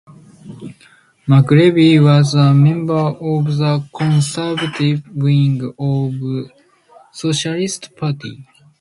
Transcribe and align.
McLevy 1.27 2.01
was 2.03 2.33
a 2.33 2.55
member 2.55 2.91
of 3.31 3.55
the 3.55 3.87
conservative 3.93 5.07
wing 5.15 5.61
of 5.61 6.11
the 6.19 6.49
Socialist 7.11 7.95
Party. 7.95 8.43